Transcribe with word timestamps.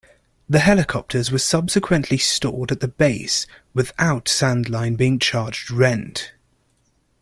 The 0.49 0.57
helicopters 0.57 1.31
were 1.31 1.37
subsequently 1.37 2.17
stored 2.17 2.71
at 2.71 2.79
the 2.79 2.87
base, 2.87 3.45
without 3.75 4.25
Sandline 4.25 4.97
being 4.97 5.19
charged 5.19 5.69
rent. 5.69 6.31